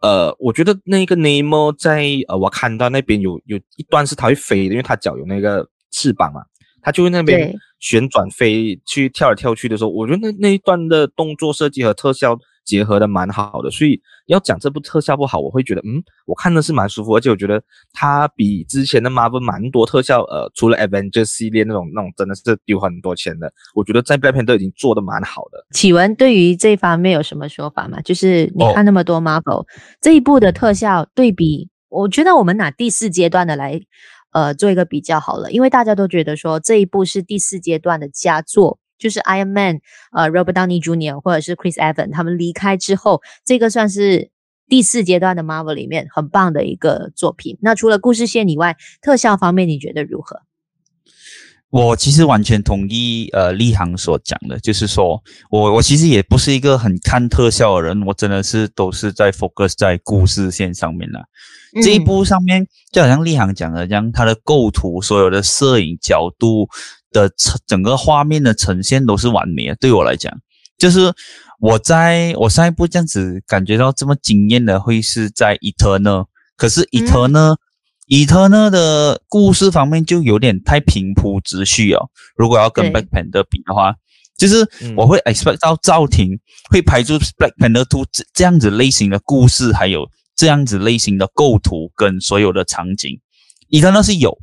[0.00, 6.42] 呃，我觉得那个 Namor 在呃，我看到那边有有一段是它会飞的，因为它脚有那个翅膀嘛，
[6.82, 12.38] 它就会那边旋转飞去跳来跳去的时候，我觉得那那一段的动作设计和特效。
[12.64, 25.66] 结合的蛮好的，所以要讲这部特效不好，我会觉得，嗯，我看的是蛮舒服，而且我觉得它比之前的 Marvel 蛮多特效，呃，除了 Avengers 系列那种那种真的是丢很多钱的，我觉得在 Black Panther 都已经做的蛮好的。
[25.72, 28.00] 启文对于这方面有什么说法吗？
[28.02, 29.66] 就是你看那么多 Marvel、哦、
[30.00, 33.80] 这一部的特效对比，我觉得我们拿第四阶段的来，
[34.32, 38.78] 呃，做一个比较好了，因为大家都觉得说这一部是第四阶段的佳作。
[39.02, 39.80] 就是 Iron Man，
[40.12, 41.20] 呃，Robert Downey Jr.
[41.20, 44.30] 或者是 Chris Evans 他们离开之后，这个算是
[44.68, 47.58] 第四阶段的 Marvel 里面很棒的一个作品。
[47.60, 50.42] 那除了故事线以外，特效方面你觉得如何？
[51.70, 61.20] 我其实完全同意呃立航所讲的，就是说我我其实也不是一个很看特效的人，我真的是都是在 focus 在故事线上面了。
[61.74, 66.68] 嗯、这一部上面就好像立航讲的这样，它的构图、所有的摄影角度。
[67.12, 70.32] 的整整个画面的呈现都是完美的，对我来讲，
[70.78, 71.12] 就是
[71.60, 77.58] 我在我上一部这样子感觉到这么惊艳的会是在 Eternal，可是 Eternal、嗯、
[78.08, 82.08] Eternal 的故事方面就有点太平铺直叙哦。
[82.36, 83.94] 如果要跟 Black Panther 比的话，
[84.36, 93.20] 就是我会 expect 到赵婷会拍出 Black Panther to 这这样子类型的故事，还有这样子类型的构图跟所有的场景
[93.70, 94.36] ，Eternal 是有。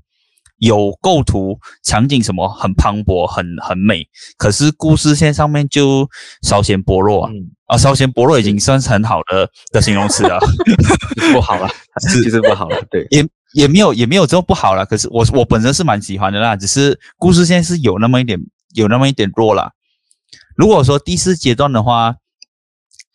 [0.60, 4.06] 有构图、场景什么很磅礴、很很美，
[4.38, 6.08] 可是故事线上面就
[6.42, 7.32] 稍显薄弱啊！
[7.32, 10.40] 嗯、啊，稍显薄弱已经算是很好的的形容词了，
[11.34, 11.68] 不好了，
[12.08, 14.86] 是 其实不好了， 对，也也没有也没有这么不好了。
[14.86, 18.40] 可是我我本身是蛮喜欢的啦，只是故事线是有那么一点
[18.76, 19.72] 有那么一点弱了。
[20.56, 22.16] 如果说第四阶段的话。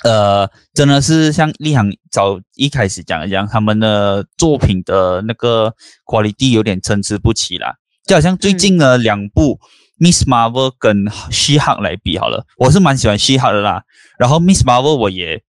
[0.05, 7.75] 呃，真的是像立航早一开始讲的这样，他们的作品的那个 quality 有点参差不齐啦。
[8.07, 9.59] 就好像最近的两部
[9.99, 13.83] Miss Marvel 跟 She-Hulk 来比好了，我是蛮喜欢 She-Hulk 的啦。
[14.19, 15.43] 然后 Miss Marvel 我也，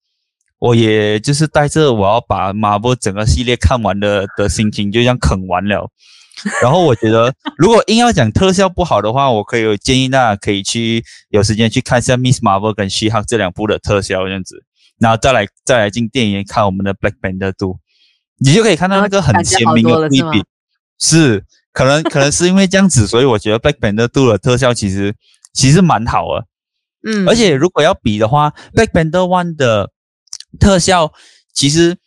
[0.60, 5.89] 我也就是带着我要把 Marvel 整个系列看完的的心情，就这样啃完了。
[6.62, 14.63] 然后我觉得，如果硬要讲特效不好的话，我可以有建议大家可以去有时间去看一下《Miss Marvel》跟《She-Hulk》这两部的特效这样子，
[15.00, 17.54] 然后再来再来进电影院看我们的《Black Panther 2》，
[18.39, 20.43] 你就可以看到那个很鲜明的对比。
[21.00, 25.13] 是，可能可能是因为这样子，所以我觉得《Black Panther 2》的特效其实
[25.54, 26.45] 其实蛮好的。
[27.08, 29.91] 嗯，而且如果要比的话，《Black Panther One》的
[30.60, 31.13] 特效
[31.54, 31.98] 其实。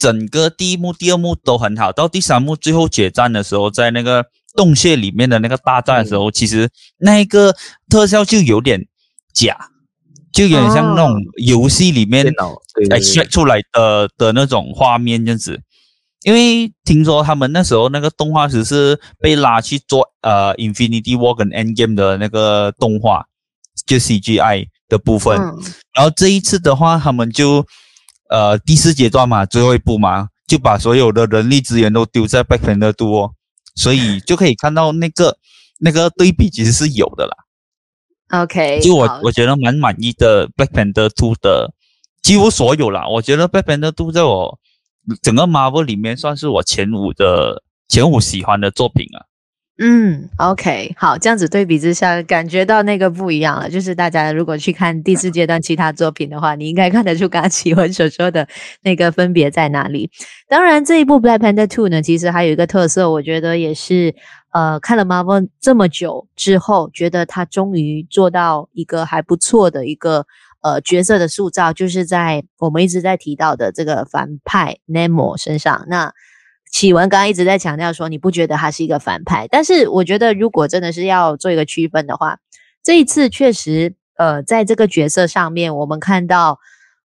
[0.00, 4.24] 整个第一幕、第二幕都很好，到第三幕最后决战的时候，在那个
[4.56, 7.54] 洞穴里面的那个大战的时候，嗯、其实那一个
[7.88, 8.86] 特效就有点
[9.34, 9.56] 假，
[10.32, 15.60] 就有点像那种游戏里面哎 extract 出来的的那种画面这样子。
[16.22, 23.26] 因为听说他们那时候那个动画师是被拉去做呃 Infinity War 跟 Endgame 的那个动画，
[23.86, 25.38] 就 CGI 的部分。
[25.38, 25.58] 嗯、
[25.94, 27.66] 然后这一次的话，他们就
[28.30, 33.32] 呃第四阶段嘛，最后一步嘛，就把所有的人力资源都丢在 Black Panther 2哦，
[33.74, 35.36] 所以就可以看到那个
[35.78, 37.36] 那个对比其实是有的啦。
[38.42, 41.72] OK，就我我觉得蛮满意的 Panther 2的
[42.22, 44.58] 几乎所有啦，我觉得 Panther 2在我。
[45.22, 49.09] 整个 Marvel 里面算是我前五的前五喜欢的作品啊。
[49.82, 53.70] 嗯，OK，好，这样子对比之下，感觉到那个不一样了。
[53.70, 58.46] 就是大家如果去看第四阶段其他作品的话，你应该看得出刚刚启文所说的
[58.82, 60.10] 那个分别在哪里。
[60.48, 64.14] 当然，这一部 Black Panther Two 呢，其实还有一个特色，我觉得也是
[64.52, 70.26] 呃，看了 Marvel 这么久之后，觉得他终于做到一个还不错的一个。
[70.62, 75.86] 呃，角色的塑造就是在我们一直在提到的这个反派 Namor 身上。
[75.88, 76.12] 那
[76.70, 79.48] 启文刚刚一直在强调说，你不觉得他是一个反派？
[79.48, 82.38] 但是我觉得，如果真的是要做一个区分的话，
[82.82, 86.58] 这一次确实，呃，在这个角色上面，我们看到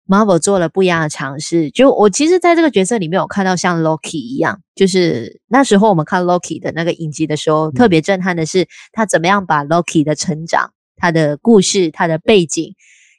[0.07, 1.71] Marvel 做了不一样的尝试。
[1.71, 12.75] 就我其实在这个角色里面，有看到像 Loki 一样，就是那时候我们看 Loki 的那个影集的时候，特别震撼的是他怎么样把 Loki 的成长、他的故事、他的背景。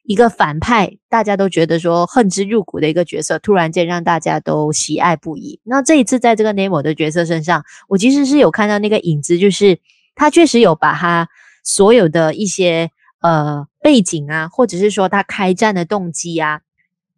[0.07, 5.61] 一个反派，大家都觉得说恨之入骨的一个角色，突然间让大家都喜爱不已。
[5.65, 9.81] 那这一次在这个 Namor 的角色身上，我其实是有看到那个影子，就是
[10.15, 11.29] 他确实有把他
[11.65, 12.91] 所有的一些
[13.21, 16.61] 呃背景啊，或者是说他开战的动机啊，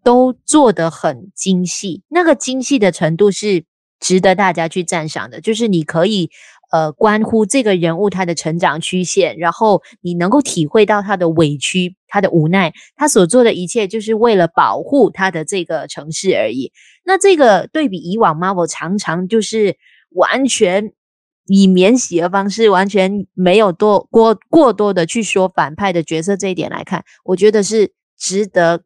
[0.02, 2.02] 都做得很精细。
[2.08, 3.64] 那个精细的程度是
[4.00, 6.30] 值得大家去赞赏的，就是你可以。
[6.70, 16.72] 呃，关乎这个人物他的成长曲线，然后你能够体会到他的委屈、他的无奈，他所做的一切就是为了保护他的这个城市而已。
[17.04, 19.76] 那这个对比以往 Marvel 常常就是
[20.10, 20.92] 完全
[21.46, 28.82] 以免洗的方式，完全没有多过过多的去说反派的角色这一点来看，我觉得是值得。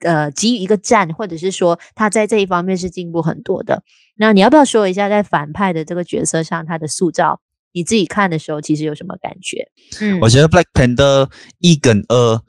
[0.00, 3.82] 呃，给予一个赞，或者是说他在这一方面是进步很多的。
[4.16, 7.40] 那你要不要说一下，在反派的这个角色上，他的塑造，
[7.72, 9.70] 你自己看的时候，其实有什么感觉？
[10.00, 11.30] 嗯，我觉得 Black Panther
[11.60, 12.40] 一跟二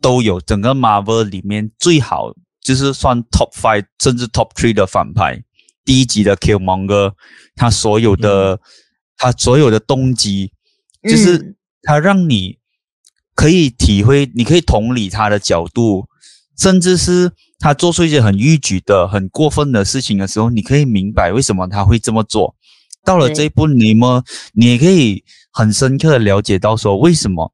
[0.00, 5.42] 都有整个 Marvel 里面最好，就是算 Top Five 甚至 Top Three 的反派。
[5.84, 7.12] 第一集的 Killmonger，
[7.56, 8.58] 他所有的、嗯、
[9.16, 10.52] 他所有的动机，
[11.02, 12.58] 就是他让你
[13.34, 16.06] 可以体会，你可以同理他的角度。
[16.60, 22.54] 甚至是他做出一些很逾矩的、很过分的事情的时候，你可以明白为什么他会这么做。
[23.02, 27.50] 到了这一步，你们你也可以很深刻的了解到说，为什么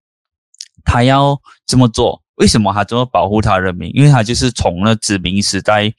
[0.84, 2.20] 他要这么做？
[2.34, 3.90] 为什么他这么保护他人民？
[3.94, 5.94] 因为他就是从了殖民时代，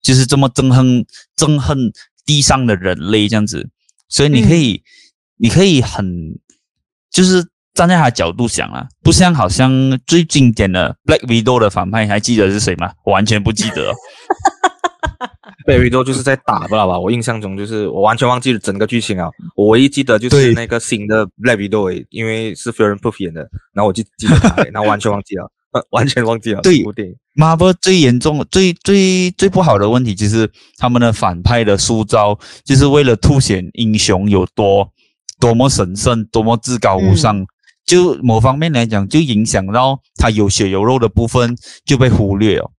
[0.00, 1.04] 就是这么憎恨
[1.36, 1.92] 憎恨
[2.24, 3.68] 地上的人类这样子。
[4.08, 4.82] 所以你可以，嗯、
[5.38, 6.38] 你可以很
[7.10, 7.44] 就是。
[7.74, 9.70] 站在他的角度想啊，不像好像
[10.06, 12.92] 最经典的 Black Widow 的反派，你还记得是谁吗？
[13.04, 13.92] 我完全不记得。
[15.66, 16.98] Black Widow 就是在打，不知道吧？
[16.98, 19.28] 我印象中就是我完全忘记了整个剧情啊。
[19.56, 23.40] 我唯一记得就是那个新的 Black Widow，因为是 Florence Pugh 演的，
[23.72, 25.50] 然后我就记得他， 然后完全忘记了，
[25.90, 26.60] 完全忘记了。
[26.60, 26.84] 对
[27.34, 34.86] ，Marvel 最严重、最最最不好的问题就是他们的反派的塑造，就是为了凸显英雄有多
[35.40, 37.36] 多么神圣、多么至高无上。
[37.40, 37.46] 嗯
[37.86, 42.70] 就某方面来讲，就影响到他有血有肉的部分就被忽略了。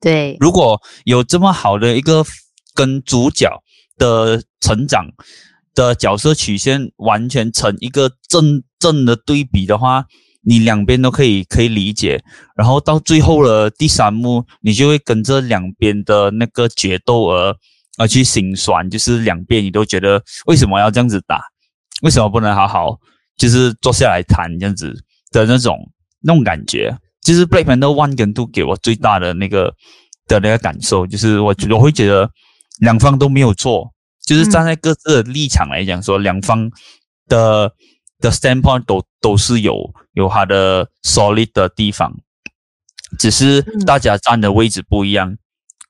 [0.00, 2.24] 对，如果有这么好的一个
[2.74, 3.48] 跟主角
[3.96, 5.06] 的成长
[5.74, 10.04] 的角色曲线完全成一个正正的对比的话，
[10.42, 12.22] 你两边都可以可以理解。
[12.54, 17.56] 然后到最后的第三幕，你就会跟着两边的那个决斗而
[17.96, 21.40] 而去心酸，就是两边你都觉得为什么要这样子打？
[22.02, 22.98] 为什么不能好好？
[23.36, 24.94] 就是坐下来谈这样子
[25.30, 29.74] 的那种那种感觉，就是 Black Panther One 跟 Two 给我最大的那个
[30.26, 32.30] 的那个感受，就是我觉我会觉得
[32.80, 33.92] 两方都没有错，
[34.24, 36.70] 就是站在各自的立场来讲说，两方
[37.26, 37.72] 的
[38.20, 42.14] 的 standpoint 都都是有有它的 solid 的地方，
[43.18, 45.36] 只是大家站的位置不一样，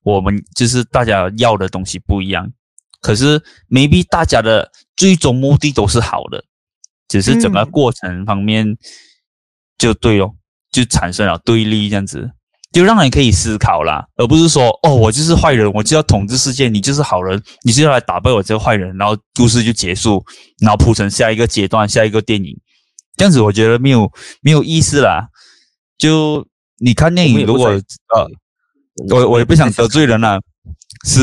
[0.03, 2.51] 我们就是大家要的东西不一样，
[3.01, 6.45] 可是 maybe 大家的最终目的都是好的。
[7.21, 8.77] 只是整个过程方面
[9.79, 10.33] 就对哦，
[10.73, 12.29] 就产生了对立，这样子
[12.73, 20.25] 就让人可以思考啦，而不是说哦，我就是坏人，我就要统治世界，你就是好人，你就要来打败我这个坏人，然后故事就结束，
[20.61, 22.59] 然后铺成下一个阶段，下一个电影，
[23.17, 24.11] 这样子我觉得没有
[24.41, 25.29] 没有意思啦。
[25.97, 26.45] 就
[26.79, 28.29] 你看电影如果呃，
[29.11, 30.41] 我我也不想得罪人啦，
[31.07, 31.21] 是，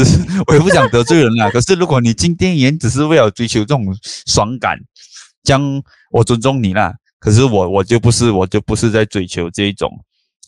[0.48, 1.50] 我也不想得罪人啦。
[1.50, 3.86] 可是如果你进电影院只是为了追求这种
[4.26, 4.78] 爽感，
[5.44, 5.82] 将
[6.12, 6.94] 我尊重你啦。
[7.20, 9.92] 可是我我就不是，我就不是在追求这一种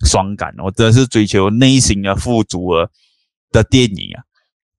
[0.06, 2.90] 爽感，我真的是追求内心的富足了
[3.52, 4.24] 的电影啊。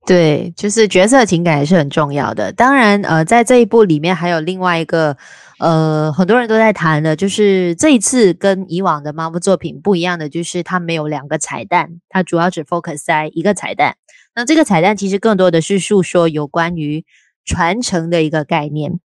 [0.07, 2.53] 对，就是角色情感也是很重要的。
[2.53, 5.17] 当然，呃，在这一部里面还有另外一个，
[5.61, 13.97] 呃，很多人都在谈的，就是这一次跟以往的 Marvel 作品不一样的，就是它没有两个彩蛋，它主要只 focus 在一个彩蛋。
[14.35, 17.07] 那这个彩蛋其实更多的是诉说有关于
[17.47, 19.01] 传承的一个概念。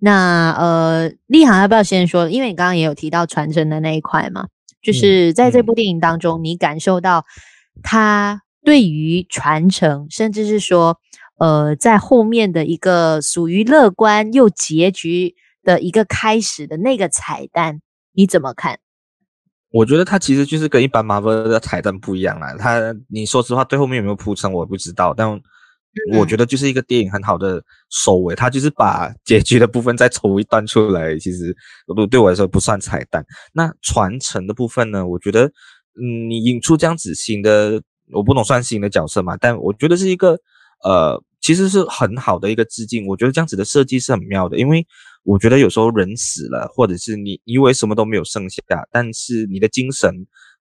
[0.00, 2.28] 那呃，立航要不要先说？
[2.28, 4.48] 因为你刚刚也有提到传承的那一块嘛，
[4.82, 7.24] 就是在这部电影当中，你感受到
[7.82, 8.42] 他。
[8.62, 10.98] 对于传承，甚至是说，
[11.38, 17.80] 呃，在后面的一个属于乐观又结局的一个开始的那个彩蛋，
[18.12, 18.78] 你怎么看？
[19.72, 22.54] 我觉得它其实就是跟一般 Marvel 的彩蛋不一样啦。
[22.58, 25.14] 它，你说实话，对后面有没有铺陈，我不知道。
[25.16, 25.40] 但
[26.16, 31.18] 我觉得就是一个电影很好的收尾，它就是把结局的部分再抽一段出来。
[31.18, 31.54] 其实，
[32.10, 33.24] 对我来说不算彩蛋。
[33.52, 35.06] 那传承的部分呢？
[35.06, 35.46] 我觉得，
[36.00, 37.82] 嗯，你引出这样子新的。
[38.12, 40.36] 我不懂算新的角色嘛，但我觉得是一个，
[40.82, 43.06] 呃，其实是很好的一个致敬。
[43.06, 44.84] 我觉得这样子的设计是很妙的，因为
[45.22, 48.60] 我觉得有时候人死了，或者是你以为什么都没有剩下，
[48.90, 50.12] 但是你的精神、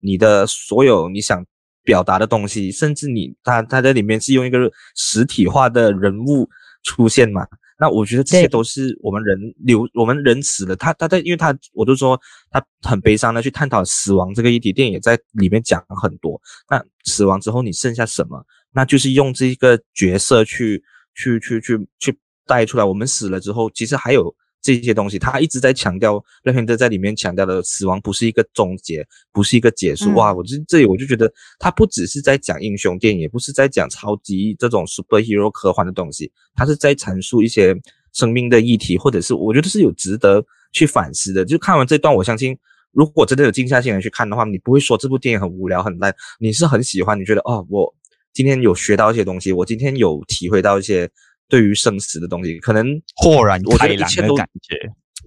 [0.01, 1.41] 你的所有你想
[1.87, 6.45] 表达的东西，甚至你他他在里面是用一个实体化的人物
[6.83, 7.47] 出现嘛。
[7.79, 12.19] 那我觉得这些都是我们人留，我们人死了，他他在，因为他我都说
[12.51, 16.41] 他很悲伤的去探讨死亡这个议题，电影也在里面讲很多。
[16.69, 18.45] 那死亡之后你剩下什么？
[18.73, 20.83] 那就是用这个角色去
[21.15, 22.83] 去去去去带出来。
[22.83, 24.35] 我们死了之后，其实还有。
[24.67, 30.13] 这些东西，他一直在强调，布莱克潘特在里面强调的死亡不是一个终结，不是一个结束。
[30.13, 37.73] 哇，我就这里我就觉得，他不只是在讲英雄电影，也不是在讲超级这种 superhero 科幻的东西，他是在阐述一些
[38.11, 40.43] 生命的议题，或者是我觉得是有值得
[40.73, 41.45] 去反思的。
[41.45, 42.57] 就看完这段，我相信，
[42.91, 47.95] 如果真的有静下心来去看的话，你不会说这部电影很无聊、很烂，你是很喜欢，你觉得哦，我
[48.33, 51.09] 今天有学到一些东西，我今天有体会到一些。
[51.49, 54.75] 对于生死的东西，可能豁然开朗的感觉，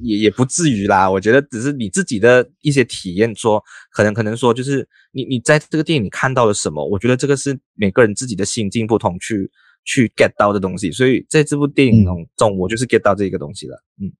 [0.02, 1.10] 也也不至于啦。
[1.10, 6.86] 我觉得只是你自己的一些体验说，说可能可能说，就是你你在这个电影里看到了什么？
[6.86, 9.50] 我觉得这个是每个人自己的心境不同去
[9.84, 10.90] 去 get 到的东西。
[10.90, 13.82] 所以在这部电影中，中、嗯、我就是 get 到这个东西了。
[14.00, 14.12] 嗯。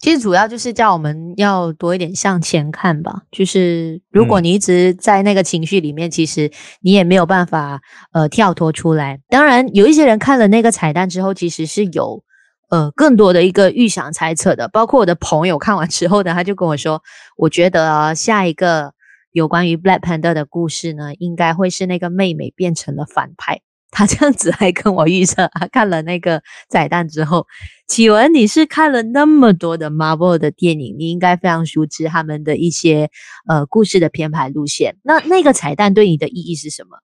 [0.00, 3.22] 其实主要就是叫我们要多一点向前看吧。
[3.32, 7.80] 就是如果你一直在那个情绪里面，嗯、其实你也没有办法
[8.12, 9.18] 呃跳脱出来。
[9.28, 12.22] 当然，有一些人看了那个彩蛋之后，其实是有
[12.70, 14.68] 呃更多的一个预想猜测的。
[14.68, 17.02] 包括我的朋友看完之后呢，他就跟我说，
[17.36, 18.92] 我觉得、啊、下一个
[19.32, 23.60] 有关于 Black Panther 的故事呢，应该会是那个妹妹变成了反派。
[23.90, 27.46] 他这样子还跟我预测他，看了那个彩蛋之后，
[27.86, 33.10] 启文，你是看了那么多的 Marvel 的电影，你应该非常熟知他们的一些
[33.48, 34.96] 呃故事的编排路线。
[35.02, 36.98] 那那个彩蛋对你的意义是什么？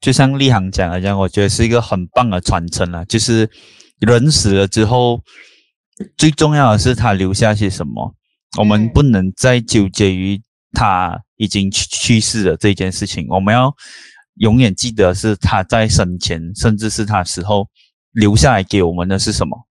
[0.00, 3.04] 就像立航讲的这样，我觉得是一个很棒的传承啊。
[3.04, 3.48] 就是
[3.98, 5.20] 人死了之后，
[6.16, 8.14] 最重要的是他留下些什么。
[8.58, 10.40] 我们不能再纠结于
[10.72, 13.74] 他已经去去世了这件事情，我们要。
[14.40, 17.68] 永远记得是他在生前，甚至是他死后
[18.12, 19.66] 留下来给我们的是什么？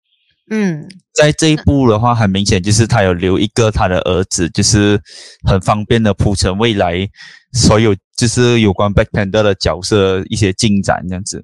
[0.52, 5.02] 嗯，在这一步的话，很明显就是他有留一个他的儿子，就是
[5.44, 7.08] 很方便的铺陈未来
[7.54, 11.44] 所有就是有关 Black Panther 的角色一些进展这样子。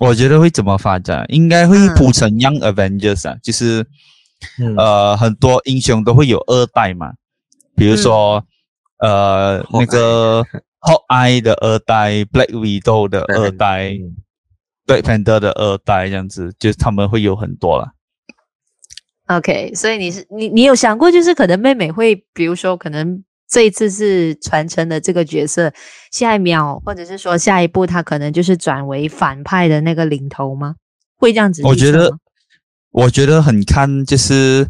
[0.00, 1.24] 我觉得会怎么发展？
[1.30, 3.86] 应该会铺成 Young Avengers 啊，就是、
[4.60, 7.12] 嗯、呃很多英雄都会有二代嘛，
[7.74, 8.44] 比如说、
[8.98, 10.44] 嗯、呃那个。
[10.88, 13.90] Hawkeye 的二代，Black Widow 的二代
[14.86, 17.92] ，Black Panther 的二代，这样子，就是他们会有很多啦。
[19.26, 25.70] OK，所以你是你你有想过，就是可能妹妹会，比如说，可能这一次是传承的这个角色，
[26.10, 30.76] 下一秒或者是说下一步，她可能就是转为反派的那个领头吗？
[31.16, 31.62] 会这样子？
[31.64, 32.10] 我觉得，
[32.90, 34.66] 我觉得很看就是。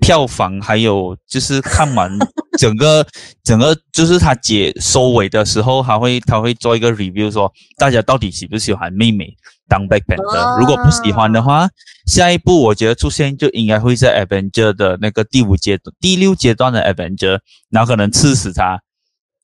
[0.00, 2.10] 票房还有就是看完
[2.58, 3.06] 整个
[3.44, 9.34] 整个就是他解收尾的时候，他会他会做一个 review，说大家到底喜不喜欢妹妹
[9.68, 10.58] 当 Black Panther？
[10.60, 11.68] 如果不喜欢的话，
[12.06, 17.38] 下一步我觉得出现就应该会在 Avenger 的那个第五阶段、第六阶段的 Avenger，
[17.70, 18.80] 然后可能刺死他，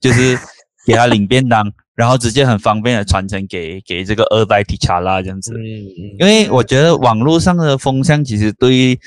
[0.01, 0.39] 就是
[0.87, 5.55] 给他领便当，然后直接很方便的传承给给这个二代 T'Challa 这样子。
[6.19, 8.99] 因为我觉得网络上的风向其实对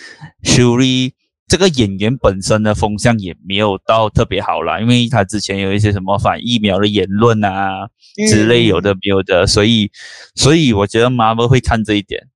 [0.43, 1.11] Shuri
[1.49, 7.89] 这个演员本身的风向也没有到特别好啦，因为他之前有一些什么反疫苗的言论啊
[8.29, 9.91] 之类有的没有的，所以
[10.35, 12.27] 所以我觉得 Marvel 会看这一点，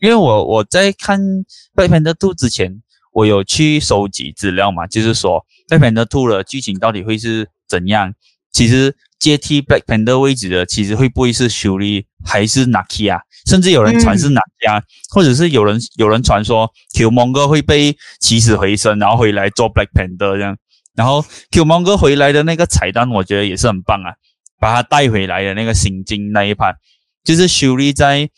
[0.00, 1.20] 因为我我在看
[1.74, 8.14] 《Black Panther 2》之前，我有去收集资料嘛，就是说《Black Panther 2》的剧情到底会是怎样，
[8.56, 8.96] 其实。
[9.18, 13.18] 接替 Black Panther 位置的，其实会不会是 Shuri 还是 Nakia？
[13.46, 20.54] 甚至有人传是 Nakia，、或者是有人有人传说 Killmonger 会被起死回生，然后回来做 Black Panther 这样。
[20.94, 24.12] 然后 Killmonger 回来的那个彩蛋，我觉得也是很棒啊，
[24.60, 26.76] 把他带回来的那个心经那一盘
[27.24, 28.28] 就是 Shuri 在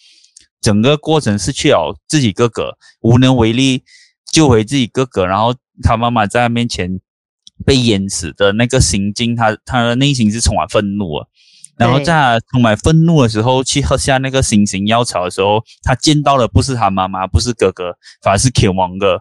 [0.60, 3.82] 整个过程失去了自己哥哥，无能为力
[4.32, 7.00] 救回自己哥哥，然后他妈妈在他面前。
[7.64, 11.26] 被淹死的那个行径，他他的内心是充满愤怒啊。
[11.76, 19.20] 然后在他充满愤怒的时候，去喝下那个星星药草的时候，他见到的不是他妈妈，不是哥哥，反而是 Killmonger，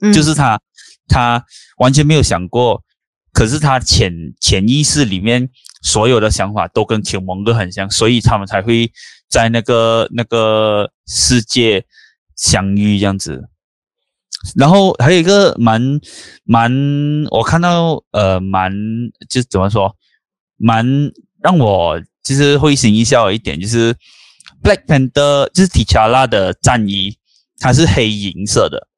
[0.00, 0.60] 嗯，就是他，
[1.06, 1.44] 他
[1.78, 2.82] 完全没有想过，
[3.32, 5.48] 可是他潜潜意识里面
[5.82, 8.90] 所有的想法都跟 Killmonger 很像，所以他们才会
[9.28, 11.84] 在那个那个世界
[12.34, 13.48] 相遇这样子。
[14.56, 16.00] 然后还有一个蛮
[16.44, 16.72] 蛮，
[17.30, 18.72] 我看到呃蛮
[19.28, 19.94] 就怎么说，
[20.56, 20.86] 蛮
[21.42, 23.94] 让我就是会心一笑的一点，就是
[24.62, 27.18] Black Panther 就是 T'Challa 的战衣，
[27.58, 28.88] 它是黑银色的，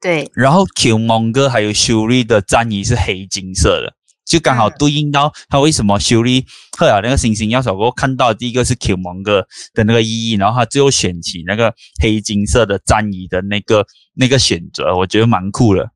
[0.00, 0.30] 对。
[0.34, 3.95] 然后 Killmonger 还有 Shuri 的战衣是黑金色的。
[4.26, 6.44] 就刚好对应到他为什么修理
[6.76, 11.72] 赫尔那个星星药草过后看到第一个是 Killmonger 的那个意义，然后他最后选起那个
[12.02, 15.88] 黑金色的战衣的那个那个选择，我觉得蛮酷的，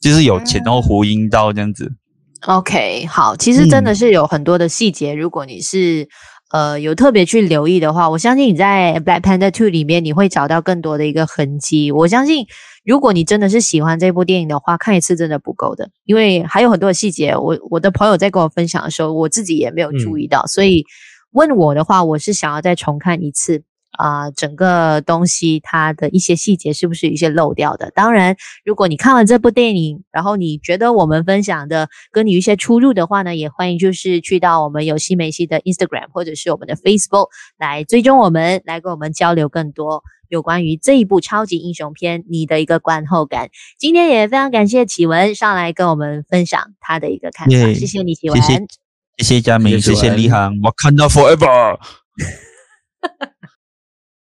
[0.00, 1.92] 就是有前后呼应到这样子。
[2.46, 6.08] OK，好，其实真的是有很多的细节，嗯、如果你是
[6.52, 11.92] 呃有特别去留意的话，我相信你在 Black Panther Two 里面你会找到更多的一个痕迹。
[11.92, 12.46] 我相信。
[12.84, 17.34] 如果你真的是喜欢这部电影的话，看一次真的不够的，因为还有很多的细节。
[17.34, 20.84] 我我的朋友在跟我分享的时候，我自己也没有注意到，嗯、所以
[21.32, 23.62] 问我的话，我是想要再重看一次
[23.92, 27.90] 啊、呃，整个东西它的一些细节是不是有一些漏掉的？
[27.92, 37.28] 当然，如果你看完这部电影，然后你觉得我们分享的跟你有一些出入的话呢，也欢迎就是去到我们有戏没戏的 Instagram 或者是我们的 Facebook
[37.58, 40.02] 来追踪我们，来跟我们交流更多。
[40.34, 43.50] 有关于这一部超级英雄片，你的一个观后感。
[43.78, 48.58] 今天也非常感谢启文上来跟我们分享他的一个看法，yeah, 谢谢你启文，谢谢
[49.18, 51.78] 谢谢佳明，谢谢李航，我看到 forever。